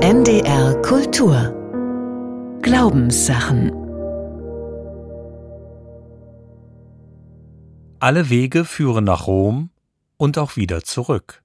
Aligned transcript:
NDR 0.00 0.80
Kultur 0.82 1.52
Glaubenssachen 2.62 3.72
Alle 7.98 8.30
Wege 8.30 8.64
führen 8.64 9.02
nach 9.02 9.26
Rom 9.26 9.70
und 10.16 10.38
auch 10.38 10.54
wieder 10.54 10.84
zurück. 10.84 11.42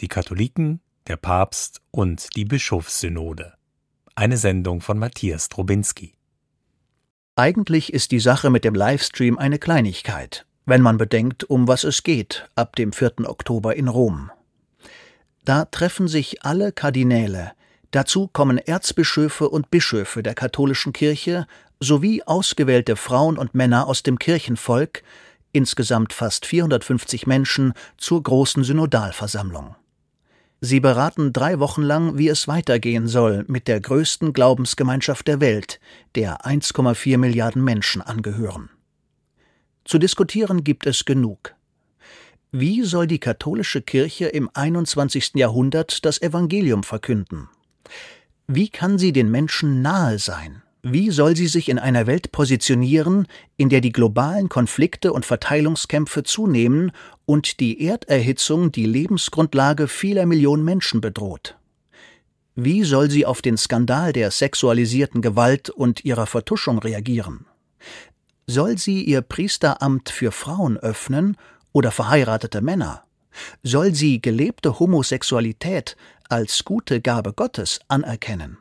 Die 0.00 0.08
Katholiken, 0.08 0.80
der 1.08 1.18
Papst 1.18 1.82
und 1.90 2.34
die 2.36 2.46
Bischofssynode. 2.46 3.52
Eine 4.14 4.38
Sendung 4.38 4.80
von 4.80 4.98
Matthias 4.98 5.50
Drobinski. 5.50 6.14
Eigentlich 7.36 7.92
ist 7.92 8.12
die 8.12 8.20
Sache 8.20 8.48
mit 8.48 8.64
dem 8.64 8.74
Livestream 8.74 9.36
eine 9.36 9.58
Kleinigkeit, 9.58 10.46
wenn 10.64 10.80
man 10.80 10.96
bedenkt, 10.96 11.44
um 11.44 11.68
was 11.68 11.84
es 11.84 12.02
geht 12.02 12.48
ab 12.54 12.76
dem 12.76 12.94
4. 12.94 13.28
Oktober 13.28 13.76
in 13.76 13.88
Rom. 13.88 14.30
Da 15.44 15.66
treffen 15.66 16.08
sich 16.08 16.42
alle 16.46 16.72
Kardinäle, 16.72 17.52
dazu 17.90 18.28
kommen 18.28 18.58
Erzbischöfe 18.58 19.48
und 19.48 19.70
Bischöfe 19.70 20.22
der 20.22 20.34
katholischen 20.34 20.92
Kirche 20.92 21.46
sowie 21.80 22.22
ausgewählte 22.22 22.96
Frauen 22.96 23.38
und 23.38 23.54
Männer 23.54 23.86
aus 23.86 24.02
dem 24.02 24.18
Kirchenvolk, 24.18 25.02
insgesamt 25.52 26.12
fast 26.12 26.46
450 26.46 27.26
Menschen, 27.26 27.74
zur 27.96 28.22
großen 28.22 28.64
Synodalversammlung. 28.64 29.76
Sie 30.60 30.80
beraten 30.80 31.32
drei 31.32 31.58
Wochen 31.58 31.82
lang, 31.82 32.16
wie 32.16 32.28
es 32.28 32.48
weitergehen 32.48 33.06
soll 33.06 33.44
mit 33.48 33.68
der 33.68 33.80
größten 33.80 34.32
Glaubensgemeinschaft 34.32 35.28
der 35.28 35.40
Welt, 35.40 35.78
der 36.14 36.46
1,4 36.46 37.18
Milliarden 37.18 37.62
Menschen 37.62 38.00
angehören. 38.00 38.70
Zu 39.84 39.98
diskutieren 39.98 40.64
gibt 40.64 40.86
es 40.86 41.04
genug. 41.04 41.54
Wie 42.50 42.82
soll 42.82 43.06
die 43.06 43.18
katholische 43.18 43.82
Kirche 43.82 44.26
im 44.26 44.48
21. 44.54 45.32
Jahrhundert 45.34 46.04
das 46.06 46.22
Evangelium 46.22 46.82
verkünden? 46.82 47.48
Wie 48.46 48.68
kann 48.68 48.98
sie 48.98 49.12
den 49.12 49.30
Menschen 49.30 49.82
nahe 49.82 50.18
sein? 50.18 50.62
Wie 50.82 51.10
soll 51.10 51.34
sie 51.34 51.46
sich 51.46 51.70
in 51.70 51.78
einer 51.78 52.06
Welt 52.06 52.30
positionieren, 52.30 53.26
in 53.56 53.70
der 53.70 53.80
die 53.80 53.92
globalen 53.92 54.50
Konflikte 54.50 55.14
und 55.14 55.24
Verteilungskämpfe 55.24 56.24
zunehmen 56.24 56.92
und 57.24 57.58
die 57.58 57.82
Erderhitzung 57.86 58.70
die 58.70 58.84
Lebensgrundlage 58.84 59.88
vieler 59.88 60.26
Millionen 60.26 60.62
Menschen 60.62 61.00
bedroht? 61.00 61.56
Wie 62.54 62.84
soll 62.84 63.10
sie 63.10 63.24
auf 63.24 63.40
den 63.40 63.56
Skandal 63.56 64.12
der 64.12 64.30
sexualisierten 64.30 65.22
Gewalt 65.22 65.70
und 65.70 66.04
ihrer 66.04 66.26
Vertuschung 66.26 66.78
reagieren? 66.78 67.46
Soll 68.46 68.76
sie 68.76 69.02
ihr 69.02 69.22
Priesteramt 69.22 70.10
für 70.10 70.32
Frauen 70.32 70.76
öffnen 70.76 71.38
oder 71.72 71.92
verheiratete 71.92 72.60
Männer? 72.60 73.03
Soll 73.62 73.94
sie 73.94 74.20
gelebte 74.20 74.78
Homosexualität 74.78 75.96
als 76.28 76.64
gute 76.64 77.00
Gabe 77.00 77.32
Gottes 77.32 77.80
anerkennen? 77.88 78.58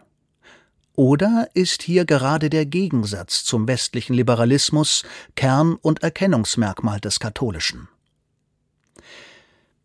Oder 0.96 1.50
ist 1.56 1.82
hier 1.82 2.06
gerade 2.06 2.50
der 2.50 2.66
Gegensatz 2.66 3.44
zum 3.44 3.68
westlichen 3.68 4.14
Liberalismus 4.14 5.04
Kern 5.36 5.76
und 5.76 6.04
Erkennungsmerkmal 6.04 7.00
des 7.00 7.20
Katholischen? 7.20 7.88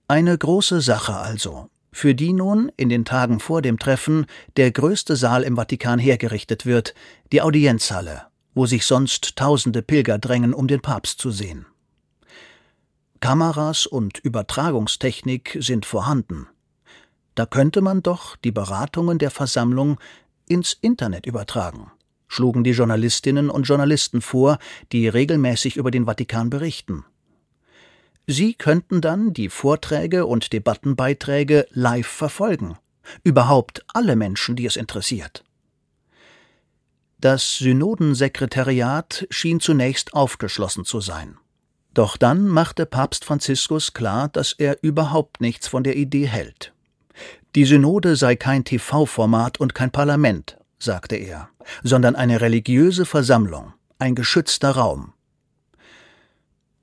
Eine 0.07 0.37
große 0.37 0.81
Sache 0.81 1.15
also, 1.15 1.71
für 1.93 2.15
die 2.15 2.33
nun 2.33 2.71
in 2.77 2.91
den 2.91 3.05
Tagen 3.05 3.41
vor 3.41 3.63
dem 3.63 3.79
Treffen 3.79 4.27
der 4.57 4.71
größte 4.71 5.17
Saal 5.17 5.43
im 5.43 5.57
Vatikan 5.57 5.99
hergerichtet 5.99 6.67
wird, 6.67 6.95
die 7.33 7.41
Audienzhalle, 7.41 8.27
wo 8.55 8.67
sich 8.67 8.85
sonst 8.85 9.37
tausende 9.37 9.83
Pilger 9.83 10.19
drängen, 10.19 10.53
um 10.53 10.69
den 10.69 10.81
Papst 10.81 11.21
zu 11.21 11.31
sehen. 11.31 11.67
Kameras 13.21 13.87
und 13.87 14.19
Übertragungstechnik 14.19 15.59
sind 15.61 15.87
vorhanden. 15.87 16.47
Da 17.35 17.47
könnte 17.47 17.81
man 17.81 18.03
doch 18.03 18.37
die 18.37 18.53
Beratungen 18.53 19.19
der 19.19 19.31
Versammlung 19.31 19.99
ins 20.49 20.77
Internet 20.81 21.27
übertragen, 21.27 21.91
schlugen 22.27 22.65
die 22.65 22.73
Journalistinnen 22.73 23.51
und 23.51 23.65
Journalisten 23.65 24.21
vor, 24.21 24.59
die 24.93 25.09
regelmäßig 25.09 25.77
über 25.77 25.91
den 25.91 26.07
Vatikan 26.07 26.51
berichten. 26.51 27.05
Sie 28.27 28.55
könnten 28.55 29.01
dann 29.01 29.33
die 29.33 29.49
Vorträge 29.49 30.27
und 30.27 30.53
Debattenbeiträge 30.53 31.67
live 31.71 32.07
verfolgen, 32.07 32.77
überhaupt 33.25 33.85
alle 33.95 34.17
Menschen, 34.17 34.55
die 34.55 34.67
es 34.67 34.77
interessiert. 34.77 35.45
Das 37.21 37.57
Synodensekretariat 37.59 39.27
schien 39.31 39.61
zunächst 39.61 40.15
aufgeschlossen 40.15 40.85
zu 40.85 41.01
sein. 41.01 41.39
Doch 41.99 42.17
dann 42.17 42.47
machte 42.47 42.87
Papst 42.87 43.25
Franziskus 43.25 43.93
klar, 43.93 44.29
dass 44.29 44.53
er 44.53 44.85
überhaupt 44.85 45.41
nichts 45.41 45.67
von 45.67 45.83
der 45.83 45.97
Idee 45.97 46.29
hält. 46.29 46.73
Die 47.57 47.65
Synode 47.65 48.15
sei 48.15 48.37
kein 48.37 48.63
TV-Format 48.63 49.59
und 49.59 49.75
kein 49.75 49.91
Parlament, 49.91 50.59
sagte 50.79 51.17
er, 51.17 51.49
sondern 51.83 52.15
eine 52.15 52.41
religiöse 52.41 53.05
Versammlung, 53.05 53.73
ein 53.99 54.15
geschützter 54.15 54.71
Raum. 54.71 55.13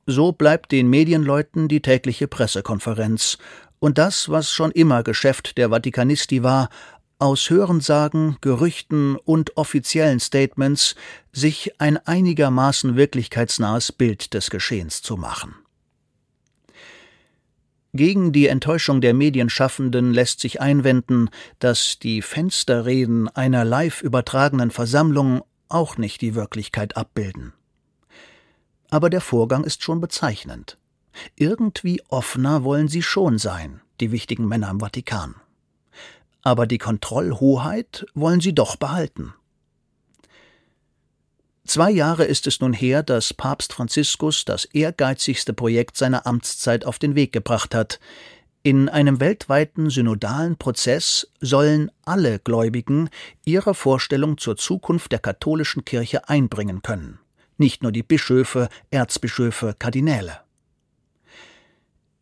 So 0.05 0.33
bleibt 0.33 0.73
den 0.73 0.89
Medienleuten 0.89 1.69
die 1.69 1.81
tägliche 1.81 2.27
Pressekonferenz 2.27 3.37
und 3.79 3.97
das, 3.97 4.27
was 4.27 4.51
schon 4.51 4.71
immer 4.71 5.01
Geschäft 5.01 5.57
der 5.57 5.71
Vatikanisti 5.71 6.43
war, 6.43 6.67
aus 7.19 7.49
Hörensagen, 7.49 8.37
Gerüchten 8.41 9.15
und 9.15 9.57
offiziellen 9.57 10.19
Statements 10.19 10.95
sich 11.31 11.79
ein 11.79 11.97
einigermaßen 11.97 12.95
wirklichkeitsnahes 12.95 13.91
Bild 13.91 14.33
des 14.33 14.49
Geschehens 14.49 15.01
zu 15.01 15.17
machen. 15.17 15.55
Gegen 17.93 18.33
die 18.33 18.47
Enttäuschung 18.47 18.99
der 18.99 19.13
Medienschaffenden 19.13 20.13
lässt 20.13 20.41
sich 20.41 20.59
einwenden, 20.59 21.29
dass 21.59 21.97
die 21.97 22.21
Fensterreden 22.21 23.29
einer 23.29 23.63
live 23.63 24.01
übertragenen 24.01 24.69
Versammlung 24.69 25.43
auch 25.69 25.97
nicht 25.97 26.19
die 26.19 26.35
Wirklichkeit 26.35 26.97
abbilden. 26.97 27.53
Aber 28.89 29.09
der 29.09 29.21
Vorgang 29.21 29.63
ist 29.63 29.81
schon 29.81 30.01
bezeichnend. 30.01 30.77
Irgendwie 31.37 32.01
offener 32.09 32.65
wollen 32.65 32.89
sie 32.89 33.01
schon 33.01 33.37
sein, 33.37 33.79
die 34.01 34.11
wichtigen 34.11 34.45
Männer 34.45 34.69
im 34.69 34.81
Vatikan 34.81 35.35
aber 36.45 36.67
die 36.67 36.77
Kontrollhoheit 36.77 38.05
wollen 38.13 38.39
sie 38.39 38.53
doch 38.53 38.75
behalten. 38.75 39.33
Zwei 41.65 41.89
Jahre 41.89 42.25
ist 42.25 42.45
es 42.45 42.59
nun 42.59 42.71
her, 42.71 43.01
dass 43.01 43.33
Papst 43.33 43.73
Franziskus 43.73 44.45
das 44.45 44.65
ehrgeizigste 44.65 45.53
Projekt 45.53 45.97
seiner 45.97 46.27
Amtszeit 46.27 46.85
auf 46.85 46.99
den 46.99 47.15
Weg 47.15 47.33
gebracht 47.33 47.73
hat. 47.73 47.99
In 48.61 48.89
einem 48.89 49.19
weltweiten 49.19 49.89
synodalen 49.89 50.55
Prozess 50.57 51.27
sollen 51.41 51.91
alle 52.05 52.37
Gläubigen 52.37 53.09
ihre 53.43 53.73
Vorstellung 53.73 54.37
zur 54.37 54.55
Zukunft 54.55 55.11
der 55.11 55.19
katholischen 55.19 55.83
Kirche 55.83 56.29
einbringen 56.29 56.83
können, 56.83 57.17
nicht 57.57 57.81
nur 57.81 57.91
die 57.91 58.03
Bischöfe, 58.03 58.69
Erzbischöfe, 58.91 59.75
Kardinäle. 59.79 60.41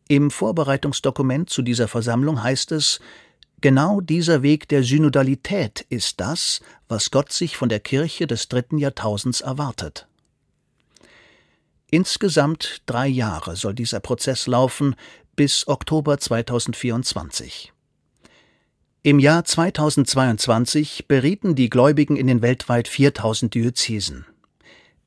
Im 0.08 0.30
Vorbereitungsdokument 0.30 1.48
zu 1.48 1.62
dieser 1.62 1.88
Versammlung 1.88 2.42
heißt 2.42 2.72
es, 2.72 3.00
Genau 3.64 4.02
dieser 4.02 4.42
Weg 4.42 4.68
der 4.68 4.82
Synodalität 4.82 5.86
ist 5.88 6.20
das, 6.20 6.60
was 6.86 7.10
Gott 7.10 7.32
sich 7.32 7.56
von 7.56 7.70
der 7.70 7.80
Kirche 7.80 8.26
des 8.26 8.48
dritten 8.48 8.76
Jahrtausends 8.76 9.40
erwartet. 9.40 10.06
Insgesamt 11.90 12.82
drei 12.84 13.06
Jahre 13.06 13.56
soll 13.56 13.72
dieser 13.72 14.00
Prozess 14.00 14.46
laufen, 14.46 14.96
bis 15.34 15.66
Oktober 15.66 16.18
2024. 16.18 17.72
Im 19.02 19.18
Jahr 19.18 19.46
2022 19.46 21.08
berieten 21.08 21.54
die 21.54 21.70
Gläubigen 21.70 22.16
in 22.16 22.26
den 22.26 22.42
weltweit 22.42 22.86
4000 22.86 23.54
Diözesen. 23.54 24.26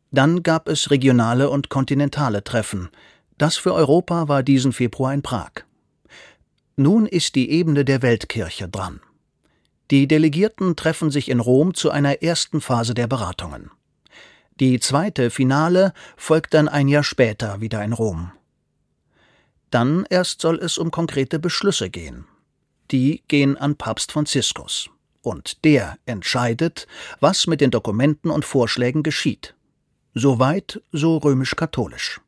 Dann 0.09 0.41
gab 0.41 0.67
es 0.67 0.89
regionale 0.89 1.51
und 1.51 1.69
kontinentale 1.69 2.43
Treffen. 2.43 2.89
Das 3.37 3.55
für 3.55 3.75
Europa 3.75 4.27
war 4.27 4.41
diesen 4.41 4.73
Februar 4.73 5.13
in 5.13 5.21
Prag. 5.21 5.67
Nun 6.79 7.07
ist 7.07 7.33
die 7.33 7.49
Ebene 7.49 7.83
der 7.85 8.03
Weltkirche 8.03 8.69
dran. 8.69 9.01
Die 9.89 10.07
Delegierten 10.07 10.75
treffen 10.75 11.09
sich 11.09 11.27
in 11.27 11.39
Rom 11.39 11.73
zu 11.73 11.89
einer 11.89 12.21
ersten 12.21 12.61
Phase 12.61 12.93
der 12.93 13.07
Beratungen. 13.07 13.71
Die 14.59 14.79
zweite 14.79 15.31
Finale 15.31 15.91
folgt 16.17 16.53
dann 16.53 16.67
ein 16.67 16.87
Jahr 16.87 17.03
später 17.03 17.61
wieder 17.61 17.83
in 17.83 17.93
Rom. 17.93 18.31
Dann 19.71 20.05
erst 20.11 20.41
soll 20.41 20.59
es 20.59 20.77
um 20.77 20.91
konkrete 20.91 21.39
Beschlüsse 21.39 21.89
gehen. 21.89 22.25
Die 22.91 23.23
gehen 23.27 23.57
an 23.57 23.75
Papst 23.75 24.11
Franziskus. 24.11 24.91
Und 25.23 25.65
der 25.65 25.97
entscheidet, 26.05 26.87
was 27.19 27.47
mit 27.47 27.59
den 27.59 27.71
Dokumenten 27.71 28.29
und 28.29 28.45
Vorschlägen 28.45 29.01
geschieht. 29.01 29.55
Soweit 30.13 30.79
so 30.91 31.17
römisch-katholisch. 31.17 32.21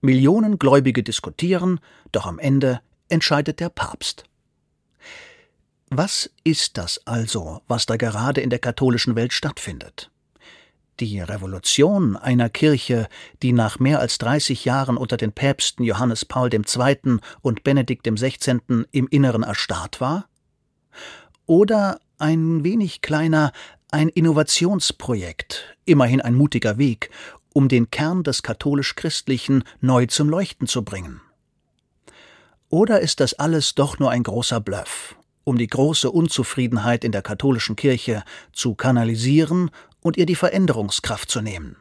Millionen 0.00 0.58
Gläubige 0.58 1.04
diskutieren, 1.04 1.78
doch 2.10 2.26
am 2.26 2.40
Ende 2.40 2.80
entscheidet 3.08 3.60
der 3.60 3.68
Papst. 3.68 4.24
Was 5.90 6.30
ist 6.44 6.76
das 6.76 7.00
also, 7.06 7.62
was 7.66 7.86
da 7.86 7.96
gerade 7.96 8.40
in 8.40 8.50
der 8.50 8.58
katholischen 8.58 9.16
Welt 9.16 9.32
stattfindet? 9.32 10.10
Die 11.00 11.20
Revolution 11.20 12.16
einer 12.16 12.50
Kirche, 12.50 13.08
die 13.42 13.52
nach 13.52 13.78
mehr 13.78 14.00
als 14.00 14.18
30 14.18 14.64
Jahren 14.64 14.96
unter 14.96 15.16
den 15.16 15.32
Päpsten 15.32 15.84
Johannes 15.84 16.24
Paul 16.24 16.52
II. 16.52 17.18
und 17.40 17.62
Benedikt 17.62 18.06
XVI. 18.06 18.60
im 18.90 19.08
Inneren 19.08 19.44
erstarrt 19.44 20.00
war? 20.00 20.28
Oder 21.46 22.00
ein 22.18 22.64
wenig 22.64 23.00
kleiner, 23.00 23.52
ein 23.90 24.08
Innovationsprojekt, 24.08 25.76
immerhin 25.84 26.20
ein 26.20 26.34
mutiger 26.34 26.76
Weg, 26.76 27.10
um 27.54 27.68
den 27.68 27.90
Kern 27.90 28.24
des 28.24 28.42
katholisch-christlichen 28.42 29.64
neu 29.80 30.06
zum 30.06 30.28
Leuchten 30.28 30.66
zu 30.66 30.84
bringen. 30.84 31.20
Oder 32.70 33.00
ist 33.00 33.20
das 33.20 33.34
alles 33.34 33.74
doch 33.74 33.98
nur 33.98 34.10
ein 34.10 34.22
großer 34.22 34.60
Bluff, 34.60 35.16
um 35.44 35.56
die 35.56 35.68
große 35.68 36.10
Unzufriedenheit 36.10 37.02
in 37.02 37.12
der 37.12 37.22
katholischen 37.22 37.76
Kirche 37.76 38.24
zu 38.52 38.74
kanalisieren 38.74 39.70
und 40.00 40.18
ihr 40.18 40.26
die 40.26 40.34
Veränderungskraft 40.34 41.30
zu 41.30 41.40
nehmen? 41.40 41.76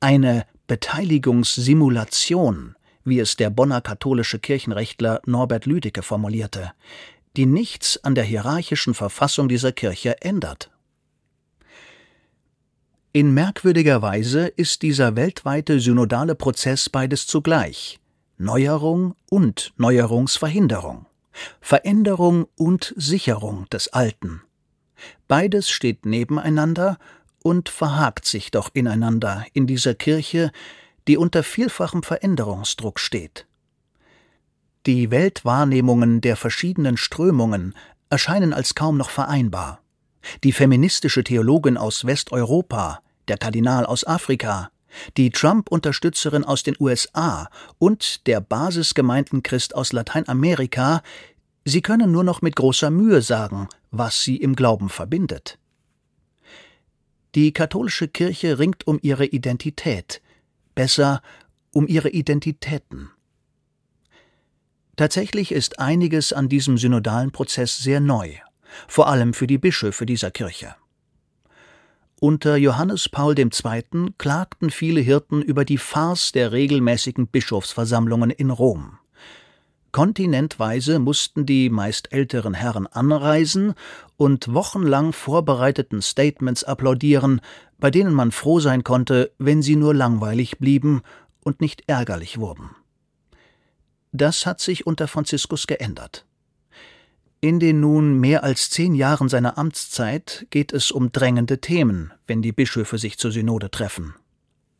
Eine 0.00 0.46
Beteiligungssimulation, 0.66 2.74
wie 3.04 3.18
es 3.18 3.36
der 3.36 3.50
Bonner 3.50 3.82
katholische 3.82 4.38
Kirchenrechtler 4.38 5.20
Norbert 5.26 5.66
Lüdecke 5.66 6.02
formulierte, 6.02 6.72
die 7.36 7.44
nichts 7.44 8.02
an 8.02 8.14
der 8.14 8.24
hierarchischen 8.24 8.94
Verfassung 8.94 9.48
dieser 9.48 9.72
Kirche 9.72 10.22
ändert. 10.22 10.70
In 13.12 13.34
merkwürdiger 13.34 14.00
Weise 14.00 14.46
ist 14.46 14.80
dieser 14.80 15.16
weltweite 15.16 15.80
synodale 15.80 16.34
Prozess 16.34 16.88
beides 16.88 17.26
zugleich 17.26 18.00
Neuerung 18.36 19.14
und 19.30 19.72
Neuerungsverhinderung, 19.76 21.06
Veränderung 21.60 22.46
und 22.56 22.92
Sicherung 22.96 23.68
des 23.70 23.88
Alten. 23.92 24.42
Beides 25.28 25.70
steht 25.70 26.04
nebeneinander 26.04 26.98
und 27.42 27.68
verhakt 27.68 28.26
sich 28.26 28.50
doch 28.50 28.70
ineinander 28.72 29.44
in 29.52 29.66
dieser 29.66 29.94
Kirche, 29.94 30.50
die 31.06 31.16
unter 31.16 31.42
vielfachem 31.42 32.02
Veränderungsdruck 32.02 32.98
steht. 32.98 33.46
Die 34.86 35.10
Weltwahrnehmungen 35.10 36.20
der 36.20 36.36
verschiedenen 36.36 36.96
Strömungen 36.96 37.74
erscheinen 38.10 38.52
als 38.52 38.74
kaum 38.74 38.96
noch 38.96 39.10
vereinbar. 39.10 39.80
Die 40.42 40.52
feministische 40.52 41.22
Theologin 41.22 41.76
aus 41.76 42.04
Westeuropa, 42.04 43.00
der 43.28 43.38
Kardinal 43.38 43.86
aus 43.86 44.04
Afrika, 44.06 44.70
die 45.16 45.30
Trump-Unterstützerin 45.30 46.44
aus 46.44 46.62
den 46.62 46.76
USA 46.78 47.48
und 47.78 48.26
der 48.26 48.40
Basisgemeindenchrist 48.40 49.74
aus 49.74 49.92
Lateinamerika, 49.92 51.02
sie 51.64 51.82
können 51.82 52.12
nur 52.12 52.24
noch 52.24 52.42
mit 52.42 52.56
großer 52.56 52.90
Mühe 52.90 53.22
sagen, 53.22 53.68
was 53.90 54.22
sie 54.22 54.36
im 54.36 54.56
Glauben 54.56 54.88
verbindet. 54.88 55.58
Die 57.34 57.52
katholische 57.52 58.08
Kirche 58.08 58.58
ringt 58.58 58.86
um 58.86 58.98
ihre 59.02 59.26
Identität, 59.26 60.22
besser 60.74 61.20
um 61.72 61.88
ihre 61.88 62.10
Identitäten. 62.10 63.10
Tatsächlich 64.96 65.50
ist 65.50 65.80
einiges 65.80 66.32
an 66.32 66.48
diesem 66.48 66.78
synodalen 66.78 67.32
Prozess 67.32 67.78
sehr 67.78 67.98
neu, 67.98 68.34
vor 68.86 69.08
allem 69.08 69.34
für 69.34 69.48
die 69.48 69.58
Bischöfe 69.58 70.06
dieser 70.06 70.30
Kirche. 70.30 70.76
Unter 72.24 72.56
Johannes 72.56 73.10
Paul 73.10 73.38
II. 73.38 74.14
klagten 74.16 74.70
viele 74.70 75.02
Hirten 75.02 75.42
über 75.42 75.66
die 75.66 75.76
Farce 75.76 76.32
der 76.32 76.52
regelmäßigen 76.52 77.26
Bischofsversammlungen 77.26 78.30
in 78.30 78.48
Rom. 78.48 78.98
Kontinentweise 79.92 81.00
mussten 81.00 81.44
die 81.44 81.68
meist 81.68 82.14
älteren 82.14 82.54
Herren 82.54 82.86
anreisen 82.86 83.74
und 84.16 84.54
wochenlang 84.54 85.12
vorbereiteten 85.12 86.00
Statements 86.00 86.64
applaudieren, 86.64 87.42
bei 87.76 87.90
denen 87.90 88.14
man 88.14 88.32
froh 88.32 88.58
sein 88.58 88.84
konnte, 88.84 89.30
wenn 89.36 89.60
sie 89.60 89.76
nur 89.76 89.92
langweilig 89.92 90.56
blieben 90.56 91.02
und 91.42 91.60
nicht 91.60 91.82
ärgerlich 91.88 92.38
wurden. 92.38 92.70
Das 94.12 94.46
hat 94.46 94.60
sich 94.60 94.86
unter 94.86 95.08
Franziskus 95.08 95.66
geändert. 95.66 96.24
In 97.44 97.60
den 97.60 97.78
nun 97.80 98.20
mehr 98.20 98.42
als 98.42 98.70
zehn 98.70 98.94
Jahren 98.94 99.28
seiner 99.28 99.58
Amtszeit 99.58 100.46
geht 100.48 100.72
es 100.72 100.90
um 100.90 101.12
drängende 101.12 101.60
Themen, 101.60 102.10
wenn 102.26 102.40
die 102.40 102.52
Bischöfe 102.52 102.96
sich 102.96 103.18
zur 103.18 103.32
Synode 103.32 103.70
treffen. 103.70 104.14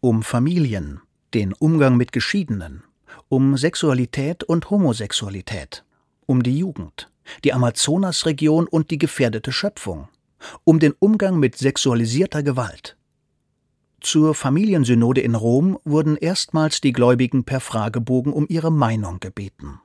Um 0.00 0.22
Familien, 0.22 1.02
den 1.34 1.52
Umgang 1.52 1.98
mit 1.98 2.10
Geschiedenen, 2.10 2.82
um 3.28 3.58
Sexualität 3.58 4.44
und 4.44 4.70
Homosexualität, 4.70 5.84
um 6.24 6.42
die 6.42 6.56
Jugend, 6.56 7.10
die 7.44 7.52
Amazonasregion 7.52 8.66
und 8.66 8.90
die 8.90 8.96
gefährdete 8.96 9.52
Schöpfung, 9.52 10.08
um 10.64 10.78
den 10.78 10.94
Umgang 10.98 11.38
mit 11.38 11.58
sexualisierter 11.58 12.42
Gewalt, 12.42 12.96
zur 14.00 14.34
Familiensynode 14.34 15.20
in 15.20 15.34
Rom 15.34 15.78
wurden 15.84 16.16
erstmals 16.16 16.80
die 16.80 16.92
Gläubigen 16.92 17.44
per 17.44 17.60
Fragebogen 17.60 18.32
um 18.32 18.46
ihre 18.48 18.72
Meinung 18.72 19.20
gebeten. 19.20 19.80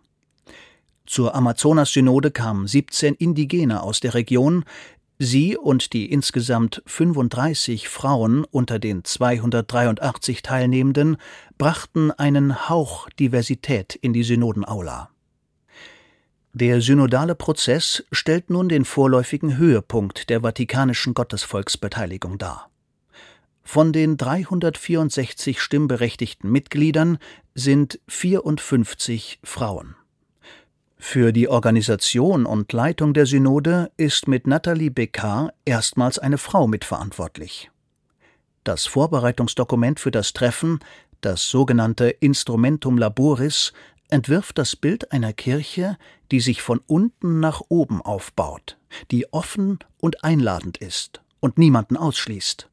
Zur 1.10 1.34
Amazonas-Synode 1.34 2.30
kamen 2.30 2.68
17 2.68 3.16
Indigene 3.16 3.82
aus 3.82 4.00
der 4.00 4.14
Region. 4.14 4.64
Sie 5.18 5.58
und 5.58 5.94
die 5.94 6.12
insgesamt 6.12 6.84
35 6.86 7.90
Frauen 7.90 8.46
unter 8.46 8.78
den 8.78 9.04
283 9.04 10.44
Teilnehmenden 10.44 11.18
brachten 11.58 12.12
einen 12.12 12.70
Hauch 12.70 13.10
Diversität 13.20 13.96
in 13.96 14.14
die 14.14 14.22
Synodenaula. 14.22 15.10
Der 16.54 16.80
synodale 16.80 17.34
Prozess 17.34 18.04
stellt 18.12 18.52
nun 18.52 18.70
den 18.70 18.86
vorläufigen 18.86 19.58
Höhepunkt 19.58 20.30
der 20.30 20.44
vatikanischen 20.44 21.16
Gottesvolksbeteiligung 21.16 22.38
dar. 22.38 22.70
Von 23.64 23.94
den 23.94 24.16
364 24.16 25.60
stimmberechtigten 25.60 26.52
Mitgliedern 26.52 27.18
sind 27.56 28.00
54 28.08 29.40
Frauen. 29.44 29.96
Für 31.01 31.31
die 31.31 31.48
Organisation 31.48 32.46
und 32.46 32.72
Leitung 32.74 33.13
der 33.13 33.25
Synode 33.25 33.90
ist 33.98 34.28
mit 34.28 34.46
Nathalie 34.46 34.92
Beccard 34.92 35.54
erstmals 35.66 36.19
eine 36.19 36.38
Frau 36.38 36.68
mitverantwortlich. 36.68 37.72
Das 38.66 38.86
Vorbereitungsdokument 38.86 40.00
für 40.00 40.12
das 40.12 40.34
Treffen, 40.34 40.80
das 41.22 41.50
sogenannte 41.50 42.10
Instrumentum 42.10 42.98
Laboris, 42.98 43.74
entwirft 44.10 44.57
das 44.57 44.75
Bild 44.75 45.12
einer 45.12 45.34
Kirche, 45.34 45.98
die 46.31 46.42
sich 46.42 46.62
von 46.62 46.81
unten 46.86 47.40
nach 47.40 47.62
oben 47.69 48.01
aufbaut, 48.01 48.78
die 49.10 49.31
offen 49.34 49.80
und 50.00 50.24
einladend 50.24 50.78
ist 50.78 51.22
und 51.40 51.57
niemanden 51.57 51.96
ausschließt. 51.96 52.69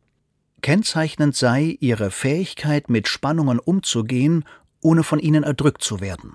Kennzeichnend 0.63 1.37
sei 1.37 1.77
ihre 1.81 2.11
Fähigkeit, 2.11 2.91
mit 2.91 3.07
Spannungen 3.07 3.61
umzugehen, 3.61 4.45
ohne 4.81 5.05
von 5.05 5.21
ihnen 5.21 5.45
erdrückt 5.45 5.83
zu 5.83 6.01
werden. 6.01 6.35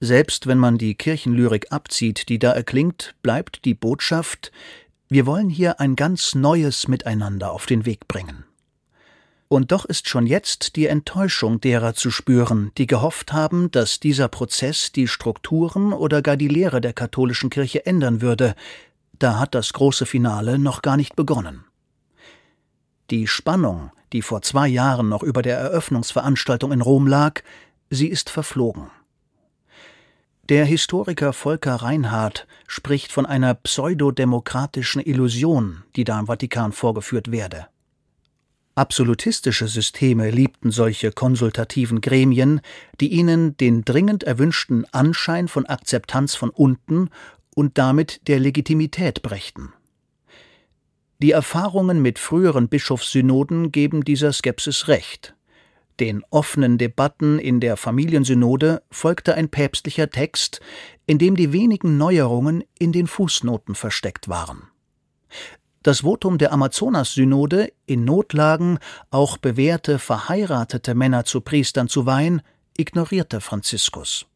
Selbst 0.00 0.46
wenn 0.46 0.58
man 0.58 0.78
die 0.78 0.94
Kirchenlyrik 0.94 1.72
abzieht, 1.72 2.28
die 2.28 2.38
da 2.38 2.52
erklingt, 2.52 3.14
bleibt 3.22 3.64
die 3.64 3.74
Botschaft, 3.74 4.52
wir 5.08 5.26
wollen 5.26 5.48
hier 5.48 5.80
ein 5.80 5.96
ganz 5.96 6.34
neues 6.34 6.88
Miteinander 6.88 7.52
auf 7.52 7.66
den 7.66 7.86
Weg 7.86 8.08
bringen. 8.08 8.44
Und 9.48 9.70
doch 9.70 9.84
ist 9.84 10.08
schon 10.08 10.26
jetzt 10.26 10.74
die 10.74 10.86
Enttäuschung 10.86 11.60
derer 11.60 11.94
zu 11.94 12.10
spüren, 12.10 12.72
die 12.78 12.86
gehofft 12.86 13.32
haben, 13.32 13.70
dass 13.70 14.00
dieser 14.00 14.28
Prozess 14.28 14.90
die 14.90 15.06
Strukturen 15.06 15.92
oder 15.92 16.22
gar 16.22 16.36
die 16.36 16.48
Lehre 16.48 16.80
der 16.80 16.92
katholischen 16.92 17.50
Kirche 17.50 17.86
ändern 17.86 18.20
würde. 18.20 18.56
Da 19.18 19.38
hat 19.38 19.54
das 19.54 19.72
große 19.72 20.06
Finale 20.06 20.58
noch 20.58 20.82
gar 20.82 20.96
nicht 20.96 21.14
begonnen. 21.14 21.64
Die 23.10 23.28
Spannung, 23.28 23.92
die 24.12 24.22
vor 24.22 24.42
zwei 24.42 24.66
Jahren 24.66 25.08
noch 25.08 25.22
über 25.22 25.42
der 25.42 25.58
Eröffnungsveranstaltung 25.58 26.72
in 26.72 26.80
Rom 26.80 27.06
lag, 27.06 27.42
sie 27.90 28.08
ist 28.08 28.30
verflogen. 28.30 28.90
Der 30.50 30.66
Historiker 30.66 31.32
Volker 31.32 31.76
Reinhardt 31.76 32.46
spricht 32.66 33.12
von 33.12 33.24
einer 33.24 33.54
pseudodemokratischen 33.54 35.00
Illusion, 35.00 35.84
die 35.96 36.04
da 36.04 36.20
im 36.20 36.26
Vatikan 36.26 36.72
vorgeführt 36.72 37.32
werde. 37.32 37.68
Absolutistische 38.74 39.68
Systeme 39.68 40.30
liebten 40.30 40.70
solche 40.70 41.12
konsultativen 41.12 42.02
Gremien, 42.02 42.60
die 43.00 43.08
ihnen 43.12 43.56
den 43.56 43.86
dringend 43.86 44.22
erwünschten 44.22 44.84
Anschein 44.92 45.48
von 45.48 45.64
Akzeptanz 45.64 46.34
von 46.34 46.50
unten 46.50 47.08
und 47.54 47.78
damit 47.78 48.28
der 48.28 48.38
Legitimität 48.38 49.22
brächten. 49.22 49.72
Die 51.22 51.30
Erfahrungen 51.30 52.02
mit 52.02 52.18
früheren 52.18 52.68
Bischofssynoden 52.68 53.72
geben 53.72 54.04
dieser 54.04 54.34
Skepsis 54.34 54.88
recht. 54.88 55.34
Den 56.00 56.24
offenen 56.30 56.76
Debatten 56.76 57.38
in 57.38 57.60
der 57.60 57.76
Familiensynode 57.76 58.82
folgte 58.90 59.34
ein 59.34 59.48
päpstlicher 59.48 60.10
Text, 60.10 60.60
in 61.06 61.18
dem 61.18 61.36
die 61.36 61.52
wenigen 61.52 61.96
Neuerungen 61.96 62.64
in 62.78 62.92
den 62.92 63.06
Fußnoten 63.06 63.76
versteckt 63.76 64.28
waren. 64.28 64.68
Das 65.84 66.00
Votum 66.00 66.38
der 66.38 66.52
Amazonas-Synode, 66.52 67.72
in 67.86 68.04
Notlagen 68.04 68.78
auch 69.10 69.36
bewährte 69.36 69.98
verheiratete 69.98 70.94
Männer 70.94 71.24
zu 71.26 71.42
Priestern 71.42 71.88
zu 71.88 72.06
weihen, 72.06 72.42
ignorierte 72.76 73.40
Franziskus. 73.40 74.26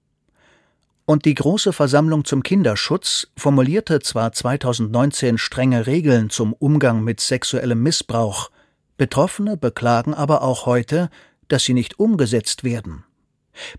Und 1.06 1.24
die 1.24 1.34
Große 1.34 1.72
Versammlung 1.72 2.26
zum 2.26 2.42
Kinderschutz 2.42 3.28
formulierte 3.36 4.00
zwar 4.00 4.30
2019 4.30 5.38
strenge 5.38 5.86
Regeln 5.86 6.28
zum 6.28 6.52
Umgang 6.52 7.02
mit 7.02 7.18
sexuellem 7.20 7.82
Missbrauch, 7.82 8.50
Betroffene 8.98 9.56
beklagen 9.56 10.12
aber 10.12 10.42
auch 10.42 10.66
heute, 10.66 11.08
dass 11.48 11.64
sie 11.64 11.74
nicht 11.74 11.98
umgesetzt 11.98 12.64
werden. 12.64 13.04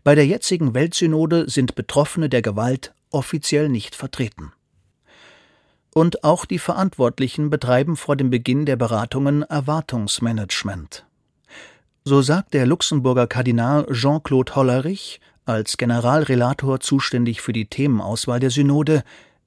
Bei 0.04 0.16
der 0.16 0.26
jetzigen 0.26 0.74
Weltsynode 0.74 1.50
sind 1.50 1.76
Betroffene 1.76 2.30
der 2.30 2.42
Gewalt 2.42 2.94
offiziell 3.12 3.70
nicht 3.70 3.96
vertreten. 3.96 4.52
Und 5.94 6.24
auch 6.24 6.46
die 6.46 6.60
Verantwortlichen 6.60 7.50
betreiben 7.50 7.96
vor 7.96 8.16
dem 8.16 8.30
Beginn 8.30 8.66
der 8.66 8.76
Beratungen 8.76 9.44
Erwartungsmanagement. 9.44 11.06
So 12.04 12.22
sagt 12.22 12.54
der 12.54 12.66
Luxemburger 12.66 13.28
Kardinal 13.28 13.86
Jean-Claude 13.92 14.56
Hollerich, 14.56 15.20
als 15.46 15.78
Generalrelator 15.78 16.80
zuständig 16.80 17.42
für 17.42 17.54
die 17.54 17.66
Themenauswahl 17.66 18.40
der 18.40 18.52
Synode, 18.52 19.04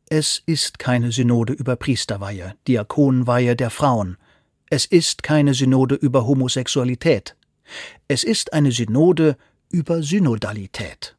es 0.08 0.42
ist 0.44 0.78
keine 0.78 1.12
Synode 1.12 1.52
über 1.52 1.76
Priesterweihe, 1.76 2.54
Diakonenweihe 2.68 3.56
der 3.56 3.70
Frauen. 3.70 4.18
Es 4.68 4.84
ist 4.84 5.22
keine 5.22 5.54
Synode 5.54 5.94
über 5.94 6.26
Homosexualität. 6.26 7.36
Es 8.08 8.24
ist 8.24 8.52
eine 8.52 8.72
Synode 8.72 9.36
über 9.70 10.02
Synodalität. 10.02 11.16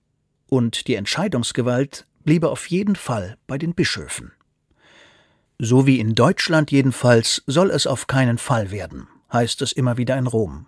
Und 0.48 0.88
die 0.88 0.96
Entscheidungsgewalt 0.96 2.06
bliebe 2.24 2.50
auf 2.50 2.68
jeden 2.68 2.96
Fall 2.96 3.38
bei 3.48 3.58
den 3.58 3.74
Bischöfen. 3.74 4.32
So 5.60 5.88
wie 5.88 6.00
in 6.00 6.16
Deutschland 6.16 6.72
jedenfalls 6.72 7.44
soll 7.48 7.72
es 7.72 7.88
auf 7.88 8.08
keinen 8.08 8.38
Fall 8.38 8.72
werden, 8.72 9.08
heißt 9.32 9.62
es 9.62 9.72
immer 9.72 9.98
wieder 9.98 10.18
in 10.18 10.28
Rom. 10.28 10.68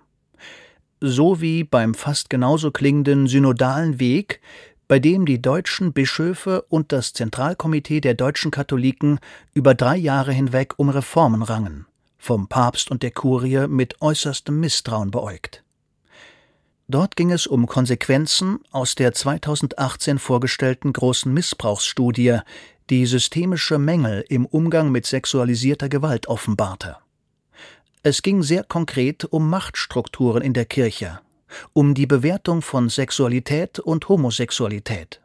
So 1.01 1.41
wie 1.41 1.63
beim 1.63 1.93
fast 1.93 2.29
genauso 2.29 2.71
klingenden 2.71 3.27
synodalen 3.27 3.99
Weg, 3.99 4.39
bei 4.87 4.99
dem 4.99 5.25
die 5.25 5.41
deutschen 5.41 5.93
Bischöfe 5.93 6.61
und 6.69 6.91
das 6.91 7.13
Zentralkomitee 7.13 8.01
der 8.01 8.13
deutschen 8.13 8.51
Katholiken 8.51 9.19
über 9.53 9.73
drei 9.73 9.97
Jahre 9.97 10.31
hinweg 10.31 10.75
um 10.77 10.89
Reformen 10.89 11.41
rangen, 11.41 11.87
vom 12.17 12.47
Papst 12.47 12.91
und 12.91 13.03
der 13.03 13.11
Kurie 13.11 13.67
mit 13.67 14.01
äußerstem 14.01 14.59
Misstrauen 14.59 15.11
beäugt. 15.11 15.64
Dort 16.87 17.15
ging 17.15 17.31
es 17.31 17.47
um 17.47 17.65
Konsequenzen 17.65 18.59
aus 18.71 18.93
der 18.93 19.13
2018 19.13 20.19
vorgestellten 20.19 20.93
großen 20.93 21.33
Missbrauchsstudie, 21.33 22.39
die 22.91 23.07
systemische 23.07 23.79
Mängel 23.79 24.23
im 24.29 24.45
Umgang 24.45 24.91
mit 24.91 25.07
sexualisierter 25.07 25.89
Gewalt 25.89 26.27
offenbarte. 26.27 26.97
Es 28.03 28.21
ging 28.21 28.43
sehr 28.43 28.63
konkret 28.63 29.25
um 29.25 29.49
Machtstrukturen 29.49 30.43
in 30.43 30.53
der 30.53 30.65
Kirche, 30.65 31.21
um 31.73 31.95
die 31.95 32.05
Bewertung 32.05 32.61
von 32.61 32.89
Sexualität 32.89 33.79
und 33.79 34.07
Homosexualität, 34.07 35.21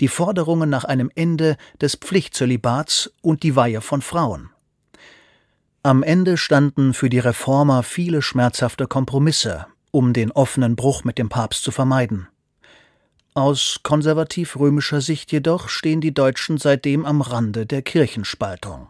die 0.00 0.08
Forderungen 0.08 0.70
nach 0.70 0.84
einem 0.84 1.10
Ende 1.14 1.58
des 1.78 1.96
Pflichtzölibats 1.96 3.12
und 3.20 3.42
die 3.42 3.54
Weihe 3.54 3.82
von 3.82 4.00
Frauen. 4.00 4.48
Am 5.82 6.02
Ende 6.02 6.38
standen 6.38 6.94
für 6.94 7.10
die 7.10 7.18
Reformer 7.18 7.82
viele 7.82 8.22
schmerzhafte 8.22 8.86
Kompromisse, 8.86 9.66
um 9.92 10.12
den 10.12 10.32
offenen 10.32 10.74
Bruch 10.74 11.04
mit 11.04 11.18
dem 11.18 11.28
Papst 11.28 11.62
zu 11.62 11.70
vermeiden. 11.70 12.26
Aus 13.34 13.80
konservativ-römischer 13.82 15.00
Sicht 15.00 15.30
jedoch 15.32 15.68
stehen 15.68 16.00
die 16.00 16.12
Deutschen 16.12 16.58
seitdem 16.58 17.06
am 17.06 17.20
Rande 17.20 17.66
der 17.66 17.82
Kirchenspaltung. 17.82 18.88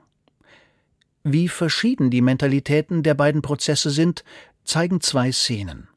Wie 1.23 1.49
verschieden 1.49 2.11
die 2.11 2.23
Mentalitäten 2.23 3.03
der 3.03 3.15
beiden 3.15 3.43
Prozesse 3.43 3.91
sind, 3.91 4.25
zeigen 4.65 5.01
zwei 5.01 5.31
Szenen. 5.31 5.89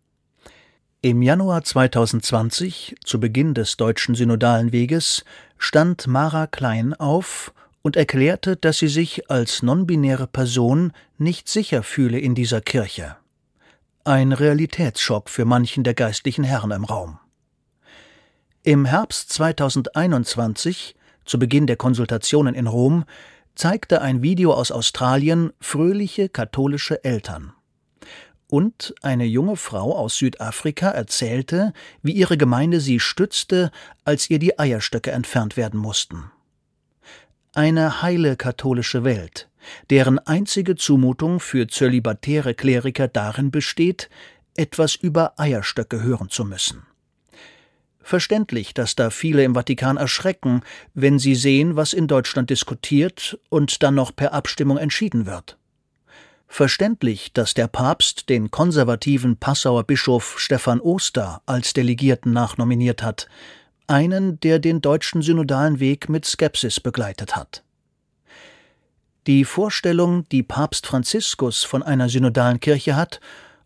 Im 1.01 1.21
Januar 1.21 1.63
2020, 1.63 2.95
zu 3.03 3.19
Beginn 3.19 3.53
des 3.53 3.77
deutschen 3.77 4.15
synodalen 4.15 4.71
Weges, 4.71 5.23
stand 5.57 6.07
Mara 6.07 6.47
Klein 6.47 6.93
auf 6.95 7.53
und 7.83 7.95
erklärte, 7.95 8.55
dass 8.55 8.79
sie 8.79 8.87
sich 8.87 9.29
als 9.29 9.61
nonbinäre 9.61 10.25
Person 10.25 10.93
nicht 11.19 11.47
sicher 11.47 11.83
fühle 11.83 12.19
in 12.19 12.33
dieser 12.33 12.61
Kirche 12.61 13.17
ein 14.05 14.33
Realitätsschock 14.33 15.29
für 15.29 15.45
manchen 15.45 15.83
der 15.83 15.95
geistlichen 15.95 16.43
Herren 16.43 16.69
im 16.69 16.85
Raum. 16.85 17.17
Im 18.61 18.85
Herbst 18.85 19.33
2021, 19.33 20.95
zu 21.25 21.39
Beginn 21.39 21.65
der 21.65 21.75
Konsultationen 21.75 22.53
in 22.53 22.67
Rom, 22.67 23.05
zeigte 23.55 24.01
ein 24.03 24.21
Video 24.21 24.53
aus 24.53 24.71
Australien 24.71 25.53
fröhliche 25.59 26.29
katholische 26.29 27.03
Eltern. 27.03 27.53
Und 28.47 28.93
eine 29.01 29.25
junge 29.25 29.55
Frau 29.55 29.97
aus 29.97 30.17
Südafrika 30.17 30.91
erzählte, 30.91 31.73
wie 32.03 32.11
ihre 32.11 32.37
Gemeinde 32.37 32.81
sie 32.81 32.99
stützte, 32.99 33.71
als 34.03 34.29
ihr 34.29 34.37
die 34.37 34.59
Eierstöcke 34.59 35.11
entfernt 35.11 35.57
werden 35.57 35.79
mussten. 35.79 36.31
Eine 37.53 38.03
heile 38.03 38.35
katholische 38.35 39.03
Welt, 39.03 39.49
deren 39.89 40.19
einzige 40.19 40.75
Zumutung 40.75 41.39
für 41.39 41.67
zölibatäre 41.67 42.53
Kleriker 42.53 43.07
darin 43.07 43.51
besteht, 43.51 44.09
etwas 44.55 44.95
über 44.95 45.39
Eierstöcke 45.39 46.01
hören 46.01 46.29
zu 46.29 46.45
müssen. 46.45 46.83
Verständlich, 48.01 48.75
dass 48.75 48.95
da 48.95 49.09
viele 49.09 49.43
im 49.43 49.55
Vatikan 49.55 49.97
erschrecken, 49.97 50.61
wenn 50.93 51.17
sie 51.17 51.33
sehen, 51.33 51.75
was 51.75 51.91
in 51.91 52.07
Deutschland 52.07 52.51
diskutiert 52.51 53.39
und 53.49 53.81
dann 53.81 53.95
noch 53.95 54.15
per 54.15 54.31
Abstimmung 54.31 54.77
entschieden 54.77 55.25
wird. 55.25 55.57
Verständlich, 56.47 57.33
dass 57.33 57.55
der 57.55 57.67
Papst 57.67 58.29
den 58.29 58.51
konservativen 58.51 59.37
Passauer 59.37 59.83
Bischof 59.83 60.35
Stefan 60.39 60.79
Oster 60.79 61.41
als 61.47 61.73
Delegierten 61.73 62.31
nachnominiert 62.31 63.01
hat, 63.01 63.27
einen, 63.87 64.39
der 64.39 64.59
den 64.59 64.81
deutschen 64.81 65.21
synodalen 65.21 65.79
Weg 65.79 66.07
mit 66.07 66.25
Skepsis 66.25 66.79
begleitet 66.79 67.35
hat. 67.35 67.64
Die 69.27 69.43
Vorstellung, 69.43 70.29
die 70.29 70.43
Papst 70.43 70.85
Franziskus 70.85 71.63
von 71.63 71.81
einer 71.81 72.09
synodalen 72.09 72.59
Kirche 72.59 72.95
hat, 72.95 73.19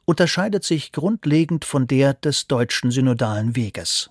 unterscheidet 0.05 0.63
sich 0.63 0.93
grundlegend 0.93 1.65
von 1.65 1.85
der 1.85 2.13
des 2.13 2.47
deutschen 2.47 2.91
synodalen 2.91 3.57
Weges. 3.57 4.09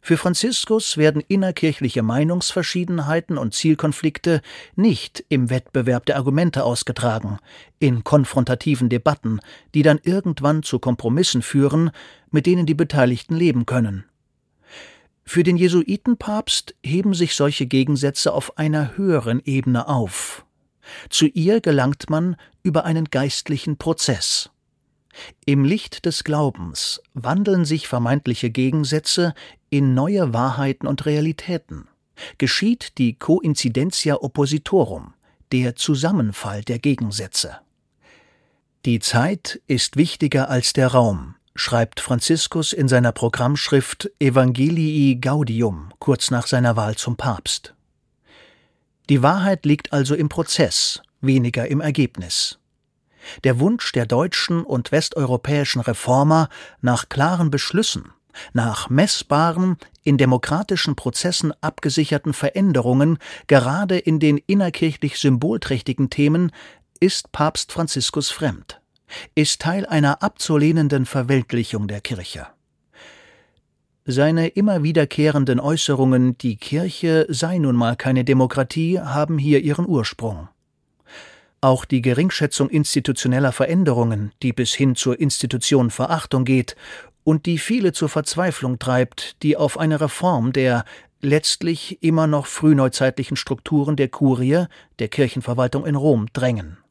Für 0.00 0.16
Franziskus 0.16 0.96
werden 0.96 1.22
innerkirchliche 1.28 2.02
Meinungsverschiedenheiten 2.02 3.36
und 3.36 3.52
Zielkonflikte 3.52 4.40
nicht 4.74 5.22
im 5.28 5.50
Wettbewerb 5.50 6.06
der 6.06 6.16
Argumente 6.16 6.64
ausgetragen, 6.64 7.38
in 7.78 8.02
konfrontativen 8.02 8.88
Debatten, 8.88 9.38
die 9.74 9.82
dann 9.82 10.00
irgendwann 10.02 10.62
zu 10.62 10.78
Kompromissen 10.78 11.42
führen, 11.42 11.90
mit 12.30 12.46
denen 12.46 12.64
die 12.64 12.74
Beteiligten 12.74 13.36
leben 13.36 13.66
können. 13.66 14.06
Für 15.24 15.42
den 15.42 15.56
Jesuitenpapst 15.56 16.74
heben 16.82 17.14
sich 17.14 17.34
solche 17.34 17.66
Gegensätze 17.66 18.32
auf 18.32 18.58
einer 18.58 18.96
höheren 18.96 19.40
Ebene 19.44 19.88
auf. 19.88 20.44
Zu 21.08 21.26
ihr 21.26 21.60
gelangt 21.60 22.10
man 22.10 22.36
über 22.62 22.84
einen 22.84 23.06
geistlichen 23.06 23.76
Prozess. 23.76 24.50
Im 25.44 25.64
Licht 25.64 26.06
des 26.06 26.24
Glaubens 26.24 27.02
wandeln 27.14 27.64
sich 27.64 27.86
vermeintliche 27.86 28.50
Gegensätze 28.50 29.34
in 29.70 29.94
neue 29.94 30.32
Wahrheiten 30.32 30.86
und 30.86 31.06
Realitäten. 31.06 31.88
Geschieht 32.38 32.98
die 32.98 33.14
Coincidentia 33.14 34.16
oppositorum, 34.16 35.14
der 35.50 35.76
Zusammenfall 35.76 36.62
der 36.62 36.78
Gegensätze. 36.78 37.58
Die 38.84 39.00
Zeit 39.00 39.60
ist 39.66 39.96
wichtiger 39.96 40.48
als 40.48 40.72
der 40.72 40.88
Raum, 40.88 41.36
schreibt 41.54 42.00
Franziskus 42.00 42.72
in 42.72 42.88
seiner 42.88 43.12
Programmschrift 43.12 44.10
Evangelii 44.18 45.16
Gaudium 45.16 45.92
kurz 45.98 46.30
nach 46.30 46.46
seiner 46.46 46.76
Wahl 46.76 46.96
zum 46.96 47.16
Papst. 47.16 47.74
Die 49.08 49.22
Wahrheit 49.22 49.66
liegt 49.66 49.92
also 49.92 50.14
im 50.14 50.28
Prozess, 50.28 51.02
weniger 51.20 51.68
im 51.68 51.80
Ergebnis. 51.80 52.58
Der 53.44 53.60
Wunsch 53.60 53.92
der 53.92 54.06
deutschen 54.06 54.64
und 54.64 54.90
westeuropäischen 54.90 55.80
Reformer 55.80 56.48
nach 56.80 57.08
klaren 57.08 57.50
Beschlüssen, 57.50 58.12
nach 58.52 58.88
messbaren, 58.88 59.76
in 60.02 60.18
demokratischen 60.18 60.96
Prozessen 60.96 61.52
abgesicherten 61.60 62.32
Veränderungen, 62.32 63.18
gerade 63.46 63.98
in 63.98 64.18
den 64.18 64.38
innerkirchlich 64.38 65.18
symbolträchtigen 65.18 66.10
Themen, 66.10 66.50
ist 66.98 67.30
Papst 67.32 67.72
Franziskus 67.72 68.30
fremd 68.30 68.81
ist 69.34 69.60
Teil 69.60 69.86
einer 69.86 70.22
abzulehnenden 70.22 71.06
Verweltlichung 71.06 71.88
der 71.88 72.00
Kirche. 72.00 72.46
Seine 74.04 74.48
immer 74.48 74.82
wiederkehrenden 74.82 75.60
Äußerungen, 75.60 76.36
die 76.38 76.56
Kirche 76.56 77.26
sei 77.28 77.58
nun 77.58 77.76
mal 77.76 77.94
keine 77.94 78.24
Demokratie, 78.24 78.98
haben 78.98 79.38
hier 79.38 79.60
ihren 79.60 79.86
Ursprung. 79.86 80.48
Auch 81.60 81.84
die 81.84 82.02
Geringschätzung 82.02 82.68
institutioneller 82.68 83.52
Veränderungen, 83.52 84.32
die 84.42 84.52
bis 84.52 84.74
hin 84.74 84.96
zur 84.96 85.20
Institution 85.20 85.90
Verachtung 85.90 86.44
geht 86.44 86.74
und 87.22 87.46
die 87.46 87.58
viele 87.58 87.92
zur 87.92 88.08
Verzweiflung 88.08 88.80
treibt, 88.80 89.40
die 89.44 89.56
auf 89.56 89.78
eine 89.78 90.00
Reform 90.00 90.52
der 90.52 90.84
letztlich 91.20 92.02
immer 92.02 92.26
noch 92.26 92.46
frühneuzeitlichen 92.46 93.36
Strukturen 93.36 93.94
der 93.94 94.08
Kurie, 94.08 94.66
der 94.98 95.06
Kirchenverwaltung 95.06 95.86
in 95.86 95.94
Rom 95.94 96.26
drängen. 96.32 96.81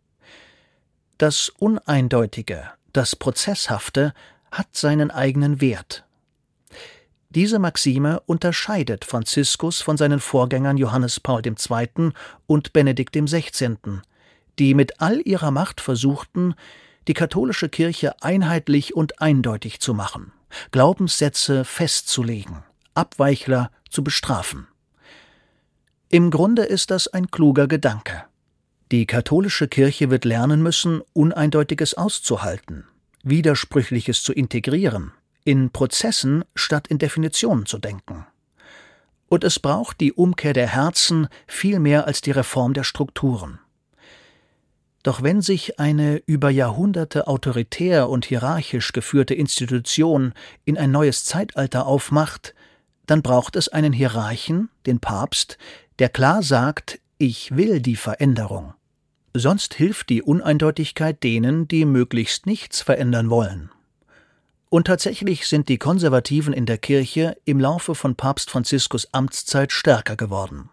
Das 1.22 1.50
Uneindeutige, 1.50 2.72
das 2.94 3.16
Prozesshafte 3.16 4.16
hat 4.52 4.76
seinen 4.76 5.12
eigenen 5.12 5.62
Wert. 5.62 6.04
Diese 7.30 7.60
Maxime 7.60 8.22
unterscheidet 8.22 9.06
Franziskus 9.06 9.82
von 9.82 9.98
seinen 9.98 10.20
Vorgängern 10.20 10.78
Johannes 10.78 11.20
Paul 11.20 11.44
II. 11.46 12.10
und 12.48 12.74
Benedikt 12.74 13.14
XVI., 13.16 13.78
die 14.58 14.74
mit 14.74 15.00
all 15.00 15.22
ihrer 15.24 15.52
Macht 15.52 15.80
versuchten, 15.80 16.56
die 17.08 17.14
katholische 17.14 17.70
Kirche 17.70 18.20
einheitlich 18.24 18.96
und 18.96 19.22
eindeutig 19.22 19.80
zu 19.80 19.94
machen, 19.94 20.34
Glaubenssätze 20.72 21.66
festzulegen, 21.66 22.64
Abweichler 22.96 23.70
zu 23.92 24.04
bestrafen. 24.04 24.68
Im 26.10 26.32
Grunde 26.32 26.64
ist 26.64 26.90
das 26.90 27.08
ein 27.08 27.30
kluger 27.30 27.68
Gedanke. 27.68 28.24
Die 28.92 29.06
katholische 29.06 29.70
Kirche 29.70 30.10
wird 30.10 30.26
lernen 30.26 30.62
müssen, 30.62 31.02
Uneindeutiges 31.14 31.94
auszuhalten, 31.94 32.84
Widersprüchliches 33.24 34.22
zu 34.22 34.34
integrieren, 34.34 35.14
in 35.46 35.70
Prozessen 35.70 36.44
statt 36.56 36.88
in 36.90 36.98
Definitionen 36.98 37.66
zu 37.66 37.78
denken. 37.78 38.28
Und 39.30 39.46
es 39.46 39.60
braucht 39.60 40.02
die 40.02 40.12
Umkehr 40.12 40.52
der 40.52 40.68
Herzen 40.68 41.30
viel 41.48 41.80
mehr 41.80 42.06
als 42.06 42.20
die 42.20 42.32
Reform 42.32 42.74
der 42.74 42.84
Strukturen. 42.84 43.60
Doch 45.04 45.24
wenn 45.24 45.42
sich 45.42 45.80
eine 45.80 46.18
über 46.26 46.50
Jahrhunderte 46.50 47.28
autoritär 47.28 48.10
und 48.10 48.26
hierarchisch 48.26 48.92
geführte 48.92 49.34
Institution 49.34 50.34
in 50.66 50.78
ein 50.78 50.92
neues 50.92 51.24
Zeitalter 51.24 51.86
aufmacht, 51.86 52.54
dann 53.06 53.22
braucht 53.22 53.56
es 53.56 53.70
einen 53.70 53.94
Hierarchen, 53.94 54.70
den 54.86 55.00
Papst, 55.00 55.58
der 56.00 56.10
klar 56.10 56.44
sagt, 56.44 57.00
ich 57.18 57.56
will 57.56 57.80
die 57.80 57.96
Veränderung. 57.96 58.74
Sonst 59.34 59.74
hilft 59.74 60.10
die 60.10 60.22
Uneindeutigkeit 60.22 61.24
denen, 61.24 61.68
die 61.68 61.86
möglichst 61.86 62.46
nichts 62.46 62.82
verändern 62.82 63.30
wollen. 63.30 63.72
Und 64.70 64.88
tatsächlich 64.88 65.48
sind 65.48 65.70
die 65.70 65.78
Konservativen 65.78 66.54
in 66.54 66.66
der 66.66 66.78
Kirche 66.78 67.38
im 67.46 67.60
Laufe 67.60 67.96
von 67.96 68.16
Papst 68.16 68.50
Franziskus 68.50 69.14
Amtszeit 69.14 69.72
stärker 69.72 70.16
geworden. 70.16 70.70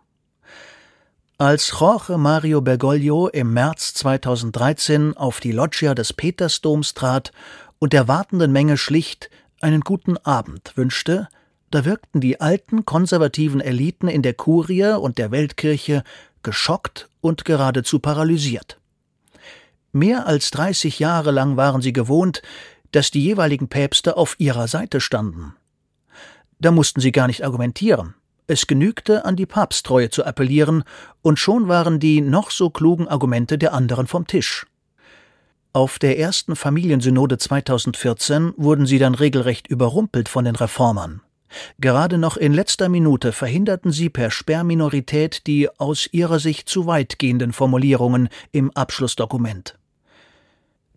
Als 1.36 1.72
Jorge 1.78 2.18
Mario 2.18 2.60
Bergoglio 2.60 3.28
im 3.28 3.52
März 3.52 3.94
2013 3.94 5.16
auf 5.16 5.38
die 5.38 5.52
Loggia 5.52 5.94
des 5.94 6.12
Petersdoms 6.12 6.94
trat 6.94 7.30
und 7.78 7.92
der 7.92 8.08
wartenden 8.08 8.50
Menge 8.50 8.76
schlicht 8.76 9.30
einen 9.60 9.82
guten 9.82 10.16
Abend 10.16 10.72
wünschte, 10.76 11.28
da 11.70 11.84
wirkten 11.84 12.20
die 12.20 12.40
alten 12.40 12.84
konservativen 12.84 13.60
Eliten 13.60 14.08
in 14.08 14.22
der 14.22 14.34
Kurie 14.34 14.96
und 14.96 15.18
der 15.18 15.30
Weltkirche 15.30 16.02
geschockt 16.42 17.08
und 17.20 17.44
geradezu 17.44 17.98
paralysiert. 17.98 18.78
Mehr 19.92 20.26
als 20.26 20.50
30 20.50 20.98
Jahre 20.98 21.30
lang 21.30 21.56
waren 21.56 21.82
sie 21.82 21.92
gewohnt, 21.92 22.42
dass 22.92 23.10
die 23.10 23.22
jeweiligen 23.22 23.68
Päpste 23.68 24.16
auf 24.16 24.36
ihrer 24.38 24.68
Seite 24.68 25.00
standen. 25.00 25.54
Da 26.58 26.70
mussten 26.70 27.00
sie 27.00 27.12
gar 27.12 27.26
nicht 27.26 27.44
argumentieren. 27.44 28.14
Es 28.46 28.66
genügte, 28.66 29.24
an 29.24 29.36
die 29.36 29.46
Papsttreue 29.46 30.10
zu 30.10 30.24
appellieren, 30.24 30.84
und 31.22 31.38
schon 31.38 31.68
waren 31.68 32.00
die 32.00 32.20
noch 32.20 32.50
so 32.50 32.70
klugen 32.70 33.06
Argumente 33.06 33.58
der 33.58 33.74
anderen 33.74 34.06
vom 34.06 34.26
Tisch. 34.26 34.66
Auf 35.74 35.98
der 35.98 36.18
ersten 36.18 36.56
Familiensynode 36.56 37.36
2014 37.36 38.54
wurden 38.56 38.86
sie 38.86 38.98
dann 38.98 39.14
regelrecht 39.14 39.66
überrumpelt 39.66 40.28
von 40.28 40.46
den 40.46 40.56
Reformern. 40.56 41.20
Gerade 41.78 42.18
noch 42.18 42.36
in 42.36 42.52
letzter 42.52 42.88
Minute 42.88 43.32
verhinderten 43.32 43.92
sie 43.92 44.10
per 44.10 44.30
Sperrminorität 44.30 45.46
die 45.46 45.68
aus 45.78 46.08
ihrer 46.12 46.38
Sicht 46.38 46.68
zu 46.68 46.86
weitgehenden 46.86 47.52
Formulierungen 47.52 48.28
im 48.52 48.70
Abschlussdokument. 48.72 49.78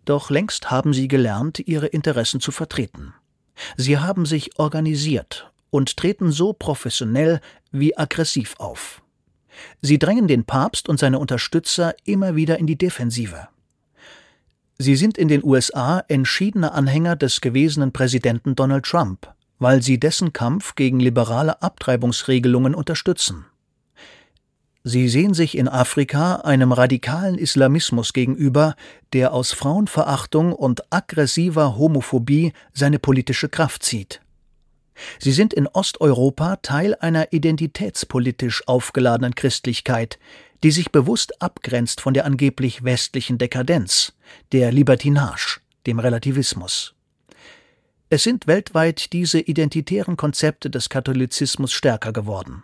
Doch 0.04 0.30
längst 0.30 0.70
haben 0.70 0.92
sie 0.92 1.08
gelernt, 1.08 1.60
ihre 1.60 1.86
Interessen 1.86 2.40
zu 2.40 2.50
vertreten. 2.50 3.14
Sie 3.76 3.98
haben 3.98 4.26
sich 4.26 4.58
organisiert 4.58 5.50
und 5.70 5.96
treten 5.96 6.32
so 6.32 6.52
professionell 6.52 7.40
wie 7.70 7.96
aggressiv 7.96 8.54
auf. 8.58 9.02
Sie 9.80 9.98
drängen 9.98 10.28
den 10.28 10.44
Papst 10.44 10.88
und 10.88 10.98
seine 10.98 11.18
Unterstützer 11.18 11.94
immer 12.04 12.36
wieder 12.36 12.58
in 12.58 12.66
die 12.66 12.76
Defensive. 12.76 13.48
Sie 14.78 14.96
sind 14.96 15.16
in 15.16 15.28
den 15.28 15.44
USA 15.44 16.02
entschiedene 16.08 16.72
Anhänger 16.72 17.14
des 17.14 17.40
gewesenen 17.40 17.92
Präsidenten 17.92 18.56
Donald 18.56 18.84
Trump, 18.84 19.32
weil 19.58 19.82
sie 19.82 19.98
dessen 19.98 20.32
Kampf 20.32 20.74
gegen 20.74 21.00
liberale 21.00 21.62
Abtreibungsregelungen 21.62 22.74
unterstützen. 22.74 23.46
Sie 24.84 25.08
sehen 25.08 25.32
sich 25.32 25.56
in 25.56 25.68
Afrika 25.68 26.36
einem 26.36 26.72
radikalen 26.72 27.38
Islamismus 27.38 28.12
gegenüber, 28.12 28.74
der 29.12 29.32
aus 29.32 29.52
Frauenverachtung 29.52 30.52
und 30.52 30.92
aggressiver 30.92 31.76
Homophobie 31.76 32.52
seine 32.72 32.98
politische 32.98 33.48
Kraft 33.48 33.84
zieht. 33.84 34.20
Sie 35.20 35.32
sind 35.32 35.54
in 35.54 35.68
Osteuropa 35.68 36.56
Teil 36.56 36.96
einer 36.96 37.32
identitätspolitisch 37.32 38.66
aufgeladenen 38.66 39.34
Christlichkeit, 39.34 40.18
die 40.64 40.72
sich 40.72 40.90
bewusst 40.90 41.40
abgrenzt 41.40 42.00
von 42.00 42.12
der 42.14 42.24
angeblich 42.24 42.84
westlichen 42.84 43.38
Dekadenz, 43.38 44.12
der 44.52 44.72
Libertinage, 44.72 45.60
dem 45.86 45.98
Relativismus. 45.98 46.94
Es 48.14 48.24
sind 48.24 48.46
weltweit 48.46 49.14
diese 49.14 49.40
identitären 49.40 50.18
Konzepte 50.18 50.68
des 50.68 50.90
Katholizismus 50.90 51.72
stärker 51.72 52.12
geworden. 52.12 52.62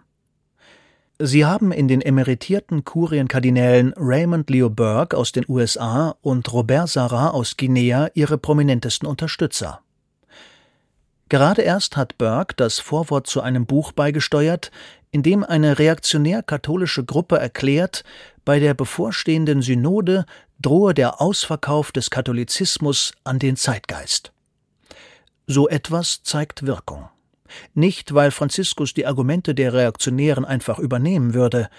Sie 1.18 1.46
haben 1.46 1.72
in 1.72 1.88
den 1.88 2.02
emeritierten 2.02 2.84
Kurienkardinälen 2.84 3.94
Raymond 3.96 4.50
Leo 4.50 4.68
Burke 4.68 5.16
aus 5.16 5.32
den 5.32 5.46
USA 5.48 6.16
und 6.20 6.52
Robert 6.52 6.90
Sarah 6.90 7.30
aus 7.30 7.56
Guinea 7.56 8.10
ihre 8.12 8.36
prominentesten 8.36 9.08
Unterstützer. 9.08 9.80
Gerade 11.30 11.62
erst 11.62 11.96
hat 11.96 12.18
Burke 12.18 12.54
das 12.54 12.78
Vorwort 12.78 13.26
zu 13.26 13.40
einem 13.40 13.64
Buch 13.64 13.92
beigesteuert, 13.92 14.70
in 15.12 15.22
dem 15.22 15.44
eine 15.44 15.78
reaktionär-katholische 15.78 17.06
Gruppe 17.06 17.38
erklärt, 17.38 18.04
bei 18.44 18.60
der 18.60 18.74
bevorstehenden 18.74 19.62
Synode 19.62 20.26
drohe 20.60 20.92
der 20.92 21.22
Ausverkauf 21.22 21.90
des 21.90 22.10
Katholizismus 22.10 23.12
an 23.24 23.38
den 23.38 23.56
Zeitgeist. 23.56 24.34
So 25.50 25.66
etwas 25.66 26.22
zeigt 26.24 26.66
Wirkung. 26.66 27.08
Nicht, 27.72 28.12
weil 28.12 28.32
Franziskus 28.32 28.92
die 28.92 29.06
Argumente 29.06 29.54
der 29.54 29.72
Reaktionären 29.72 30.44
einfach 30.44 30.78
übernehmen 30.78 31.32
würde, 31.32 31.70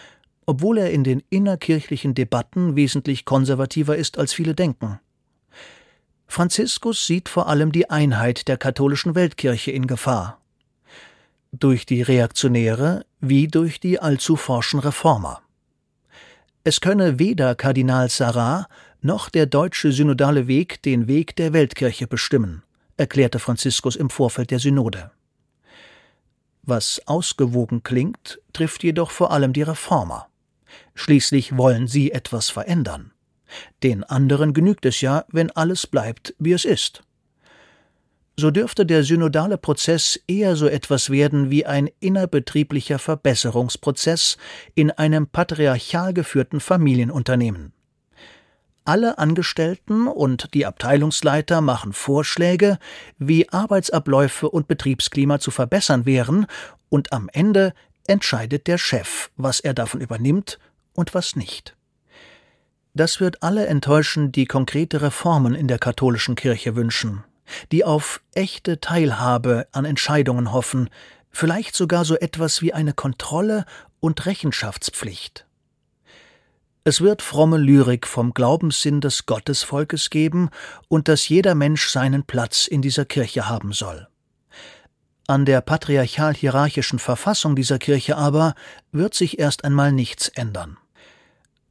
obwohl 0.47 0.79
er 0.79 0.89
in 0.89 1.03
den 1.03 1.21
innerkirchlichen 1.29 2.15
Debatten 2.15 2.75
wesentlich 2.75 3.25
konservativer 3.25 3.95
ist, 3.95 4.17
als 4.17 4.33
viele 4.33 4.55
denken. 4.55 4.99
Franziskus 6.25 7.05
sieht 7.05 7.29
vor 7.29 7.47
allem 7.47 7.71
die 7.71 7.91
Einheit 7.91 8.47
der 8.47 8.57
katholischen 8.57 9.13
Weltkirche 9.13 9.69
in 9.69 9.85
Gefahr. 9.85 10.41
Durch 11.51 11.85
die 11.85 12.01
Reaktionäre 12.01 13.05
wie 13.21 13.47
durch 13.47 13.79
die 13.79 13.99
allzu 13.99 14.35
forschen 14.35 14.79
Reformer. 14.79 15.43
Es 16.63 16.81
könne 16.81 17.19
weder 17.19 17.53
Kardinal 17.53 18.09
Sarah 18.09 18.67
noch 19.01 19.29
der 19.29 19.45
deutsche 19.45 19.91
synodale 19.91 20.47
Weg 20.47 20.81
den 20.81 21.07
Weg 21.07 21.35
der 21.35 21.53
Weltkirche 21.53 22.07
bestimmen 22.07 22.63
erklärte 22.99 23.39
Franziskus 23.39 23.95
im 23.95 24.09
Vorfeld 24.09 24.51
der 24.51 24.59
Synode. 24.59 25.11
Was 26.61 27.01
ausgewogen 27.07 27.81
klingt, 27.83 28.39
trifft 28.53 28.83
jedoch 28.83 29.11
vor 29.11 29.31
allem 29.31 29.53
die 29.53 29.63
Reformer. 29.63 30.27
Schließlich 30.93 31.57
wollen 31.57 31.87
sie 31.87 32.11
etwas 32.11 32.49
verändern. 32.49 33.11
Den 33.81 34.03
anderen 34.03 34.53
genügt 34.53 34.85
es 34.85 35.01
ja, 35.01 35.25
wenn 35.29 35.49
alles 35.51 35.87
bleibt, 35.87 36.35
wie 36.37 36.51
es 36.51 36.65
ist. 36.65 37.01
So 38.37 38.51
dürfte 38.51 38.85
der 38.85 39.03
synodale 39.03 39.57
Prozess 39.57 40.17
eher 40.27 40.55
so 40.55 40.67
etwas 40.67 41.09
werden 41.09 41.49
wie 41.49 41.65
ein 41.65 41.89
innerbetrieblicher 41.99 42.99
Verbesserungsprozess 42.99 44.37
in 44.75 44.91
einem 44.91 45.27
patriarchal 45.27 46.13
geführten 46.13 46.59
Familienunternehmen. 46.59 47.73
Alle 48.85 49.17
Angestellten 49.17 50.07
und 50.07 50.53
die 50.53 50.65
Abteilungsleiter 50.65 51.61
machen 51.61 51.93
Vorschläge, 51.93 52.79
wie 53.17 53.49
Arbeitsabläufe 53.49 54.49
und 54.49 54.67
Betriebsklima 54.67 55.39
zu 55.39 55.51
verbessern 55.51 56.05
wären, 56.05 56.47
und 56.89 57.13
am 57.13 57.29
Ende 57.31 57.73
entscheidet 58.07 58.67
der 58.67 58.79
Chef, 58.79 59.29
was 59.37 59.59
er 59.59 59.73
davon 59.73 60.01
übernimmt 60.01 60.59
und 60.93 61.13
was 61.13 61.35
nicht. 61.35 61.75
Das 62.95 63.19
wird 63.19 63.43
alle 63.43 63.67
enttäuschen, 63.67 64.31
die 64.31 64.45
konkrete 64.45 65.01
Reformen 65.01 65.53
in 65.53 65.67
der 65.67 65.77
katholischen 65.77 66.35
Kirche 66.35 66.75
wünschen, 66.75 67.23
die 67.71 67.85
auf 67.85 68.21
echte 68.33 68.81
Teilhabe 68.81 69.67
an 69.71 69.85
Entscheidungen 69.85 70.51
hoffen, 70.51 70.89
vielleicht 71.29 71.75
sogar 71.75 72.03
so 72.03 72.15
etwas 72.17 72.61
wie 72.61 72.73
eine 72.73 72.93
Kontrolle 72.93 73.65
und 73.99 74.25
Rechenschaftspflicht. 74.25 75.45
Es 76.83 77.01
wird 77.01 77.21
fromme 77.21 77.57
Lyrik 77.57 78.07
vom 78.07 78.33
Glaubenssinn 78.33 79.01
des 79.01 79.25
Gottesvolkes 79.25 80.09
geben 80.09 80.49
und 80.87 81.07
dass 81.07 81.27
jeder 81.27 81.53
Mensch 81.53 81.89
seinen 81.89 82.23
Platz 82.23 82.67
in 82.67 82.81
dieser 82.81 83.05
Kirche 83.05 83.49
haben 83.49 83.73
soll. 83.73 84.07
An 85.27 85.45
der 85.45 85.61
patriarchal-hierarchischen 85.61 86.97
Verfassung 86.97 87.55
dieser 87.55 87.77
Kirche 87.77 88.17
aber 88.17 88.55
wird 88.91 89.13
sich 89.13 89.37
erst 89.37 89.63
einmal 89.63 89.91
nichts 89.91 90.29
ändern. 90.29 90.77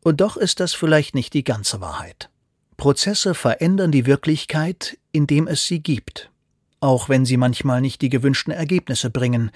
Und 0.04 0.20
doch 0.20 0.36
ist 0.36 0.60
das 0.60 0.74
vielleicht 0.74 1.14
nicht 1.14 1.34
die 1.34 1.42
ganze 1.42 1.80
Wahrheit. 1.80 2.30
Prozesse 2.76 3.34
verändern 3.34 3.90
die 3.90 4.06
Wirklichkeit, 4.06 4.96
indem 5.10 5.48
es 5.48 5.66
sie 5.66 5.82
gibt, 5.82 6.30
auch 6.78 7.08
wenn 7.08 7.24
sie 7.24 7.36
manchmal 7.36 7.80
nicht 7.80 8.02
die 8.02 8.08
gewünschten 8.08 8.52
Ergebnisse 8.52 9.10
bringen, 9.10 9.50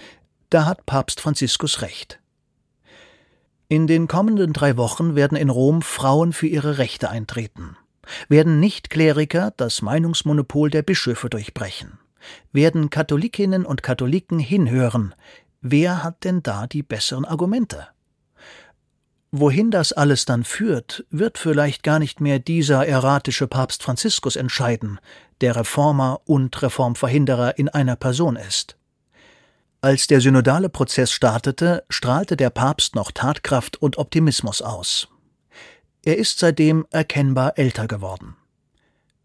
da 0.51 0.65
hat 0.65 0.85
Papst 0.87 1.21
Franziskus 1.21 1.83
recht. 1.83 2.19
In 3.73 3.87
den 3.87 4.07
kommenden 4.07 4.53
drei 4.53 4.77
Wochen 4.77 5.15
werden 5.15 5.35
in 5.35 5.49
Rom 5.49 5.81
Frauen 5.81 6.35
für 6.35 6.47
ihre 6.47 6.77
Rechte 6.77 7.09
eintreten. 7.09 7.79
Werden 8.29 8.61
Nicht-Kleriker 8.61 9.55
das 9.57 9.81
Meinungsmonopol 9.81 10.69
der 10.69 10.83
Bischöfe 10.83 11.31
durchbrechen? 11.31 11.99
Werden 12.53 12.91
Katholikinnen 12.91 13.65
und 13.65 13.83
Katholiken 13.83 14.39
hinhören? 14.39 15.15
Wer 15.63 16.05
hat 16.05 16.25
denn 16.25 16.43
da 16.43 16.67
die 16.67 16.83
besseren 16.83 17.25
Argumente? 17.25 17.89
Wohin 19.31 19.71
das 19.71 19.95
alles 19.95 20.27
dann 20.27 20.45
führt, 20.45 21.07
wird 21.09 21.39
vielleicht 21.39 21.83
gar 21.83 21.99
nicht 21.99 22.21
mehr 22.21 22.41
dieser 22.41 22.87
erratische 22.87 23.47
Papst 23.47 23.83
Franziskus 23.83 24.37
entscheiden, 24.37 25.01
der 25.41 25.57
Reformer 25.57 26.21
und 26.27 26.61
Reformverhinderer 26.61 27.57
in 27.57 27.71
einer 27.71 27.97
Person 27.97 28.37
ist. 28.37 28.77
Als 29.85 30.07
der 30.07 30.21
synodale 30.21 30.69
Prozess 30.69 31.11
startete, 31.11 31.83
strahlte 31.89 32.37
der 32.37 32.51
Papst 32.51 32.95
noch 32.95 33.11
Tatkraft 33.11 33.83
und 33.83 33.99
Optimismus 33.99 34.63
aus. 34.63 35.09
Er 36.05 36.19
ist 36.19 36.39
seitdem 36.39 36.87
erkennbar 36.93 37.59
älter 37.59 37.89
geworden. 37.89 38.37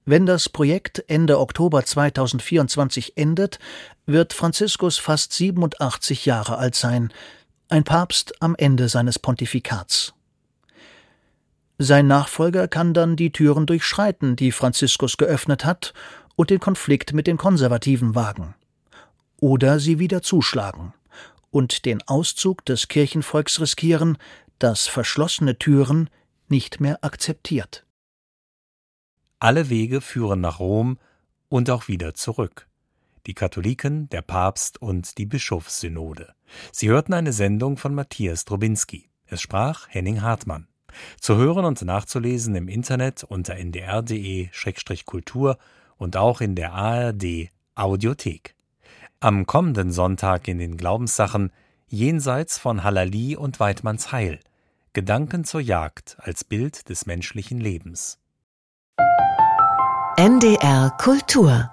Wenn 0.04 0.26
das 0.26 0.50
Projekt 0.50 1.04
Ende 1.10 1.40
Oktober 1.40 1.86
2024 1.86 3.18
endet, 3.18 3.60
wird 4.08 4.34
Franziskus 4.34 4.98
fast 4.98 5.32
87 5.34 6.26
Jahre 6.26 6.58
alt 6.58 6.74
sein, 6.74 7.14
ein 7.70 7.84
Papst 7.84 8.42
am 8.42 8.56
Ende 8.56 8.90
seines 8.90 9.20
Pontifikats. 9.20 10.16
Sein 11.78 12.08
Nachfolger 12.08 12.68
kann 12.68 12.96
dann 12.96 13.16
die 13.16 13.32
Türen 13.32 13.68
durchschreiten, 13.68 14.36
die 14.36 14.52
Franziskus 14.52 15.18
geöffnet 15.18 15.66
hat, 15.66 15.94
und 16.36 16.50
den 16.50 16.60
Konflikt 16.60 17.14
mit 17.14 17.28
den 17.28 17.38
Konservativen 17.38 18.16
wagen. 18.16 18.56
Oder 19.40 19.80
sie 19.80 20.00
wieder 20.00 20.22
zuschlagen 20.22 20.94
und 21.52 21.86
den 21.86 22.02
Auszug 22.08 22.66
des 22.66 22.88
Kirchenvolks 22.88 23.60
riskieren, 23.60 24.18
das 24.60 24.88
verschlossene 24.88 25.58
Türen 25.58 26.10
nicht 26.48 26.80
mehr 26.80 27.04
akzeptiert. 27.04 27.86
Alle 29.40 29.70
Wege 29.70 30.02
führen 30.02 30.42
nach 30.42 30.60
Rom 30.60 30.98
und 31.50 31.70
auch 31.70 31.88
wieder 31.88 32.16
zurück 32.16 32.68
die 33.28 33.34
Katholiken, 33.34 34.10
der 34.10 34.22
Papst 34.22 34.82
und 34.82 35.18
die 35.18 35.26
Bischofssynode. 35.26 36.34
Sie 36.72 36.88
hörten 36.90 37.14
eine 37.14 37.34
Sendung 37.34 37.76
von 37.78 37.94
Matthias 37.94 38.46
Drobinski. 38.46 39.10
Es 39.26 39.42
sprach 39.42 39.90
Henning 39.90 40.22
Hartmann. 40.22 40.70
Zu 41.20 41.36
hören 41.36 41.66
und 41.66 41.82
nachzulesen 41.82 42.56
im 42.56 42.70
Internet 42.70 43.26
unter 43.26 43.58
ndr.de-kultur 43.58 45.58
und 45.98 46.16
auch 46.18 46.42
in 46.42 46.56
der 46.56 46.74
ARD 46.74 47.50
Audiothek. 47.76 48.56
Am 49.20 49.48
kommenden 49.48 49.92
Sonntag 49.92 50.48
in 50.48 50.60
den 50.60 50.78
Glaubenssachen 50.78 51.52
Jenseits 51.88 52.60
von 52.60 52.84
Halali 52.84 53.36
und 53.36 53.60
Weidmanns 53.60 54.12
Heil. 54.12 54.40
Gedanken 54.94 55.44
zur 55.44 55.60
Jagd 55.60 56.18
als 56.20 56.44
Bild 56.44 56.88
des 56.90 57.08
menschlichen 57.08 57.60
Lebens. 57.60 58.20
NDR 60.18 60.92
Kultur 61.00 61.72